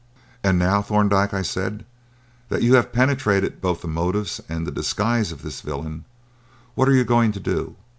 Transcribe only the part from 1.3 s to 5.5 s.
I said, "that you have penetrated both the motives and the disguise of